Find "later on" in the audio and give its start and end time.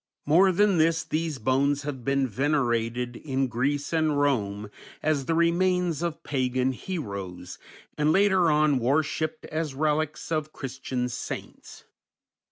8.11-8.79